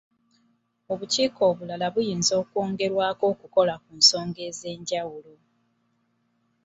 Obukiiko 0.91 1.41
obulala 1.51 1.87
buyinza 1.93 2.33
okwongerwako 2.41 3.23
okukola 3.33 3.73
ku 3.83 3.89
nsonga 3.99 4.39
ez’enjawulo. 4.49 5.33